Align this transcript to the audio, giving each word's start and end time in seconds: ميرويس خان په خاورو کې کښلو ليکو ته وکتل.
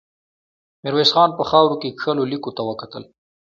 ميرويس 0.83 1.11
خان 1.15 1.29
په 1.37 1.43
خاورو 1.49 1.79
کې 1.81 1.89
کښلو 1.97 2.23
ليکو 2.31 2.51
ته 2.57 2.61
وکتل. 2.69 3.03